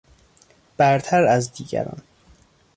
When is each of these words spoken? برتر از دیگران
برتر 0.77 1.23
از 1.27 1.53
دیگران 1.53 2.01